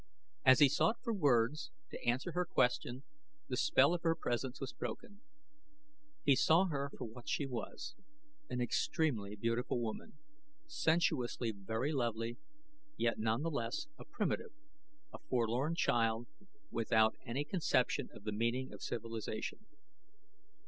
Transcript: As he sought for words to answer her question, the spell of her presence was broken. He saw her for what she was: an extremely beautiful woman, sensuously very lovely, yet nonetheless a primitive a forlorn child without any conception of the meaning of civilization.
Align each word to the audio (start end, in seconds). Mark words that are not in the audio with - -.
As 0.43 0.57
he 0.61 0.67
sought 0.67 0.97
for 1.03 1.13
words 1.13 1.69
to 1.91 2.03
answer 2.03 2.31
her 2.31 2.43
question, 2.43 3.03
the 3.47 3.55
spell 3.55 3.93
of 3.93 4.01
her 4.01 4.15
presence 4.15 4.59
was 4.59 4.73
broken. 4.73 5.21
He 6.25 6.35
saw 6.35 6.65
her 6.69 6.89
for 6.97 7.05
what 7.05 7.29
she 7.29 7.45
was: 7.45 7.93
an 8.49 8.61
extremely 8.61 9.35
beautiful 9.35 9.79
woman, 9.79 10.13
sensuously 10.65 11.51
very 11.51 11.91
lovely, 11.91 12.37
yet 12.97 13.19
nonetheless 13.19 13.85
a 13.99 14.05
primitive 14.05 14.53
a 15.13 15.19
forlorn 15.29 15.75
child 15.75 16.25
without 16.71 17.15
any 17.23 17.43
conception 17.45 18.09
of 18.11 18.23
the 18.23 18.31
meaning 18.31 18.73
of 18.73 18.81
civilization. 18.81 19.67